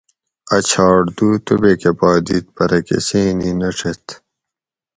[0.55, 4.05] ا چھاٹ دو توبیکہ پا دیت پرہ کۤسینی نہ ڛیت